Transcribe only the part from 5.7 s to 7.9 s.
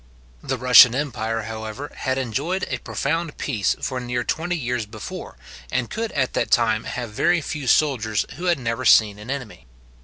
and could at that time have very few